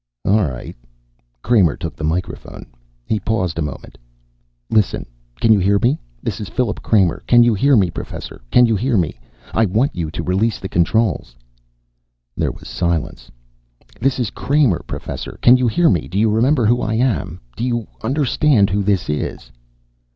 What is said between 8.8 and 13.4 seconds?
me? I want you to release the controls." There was silence.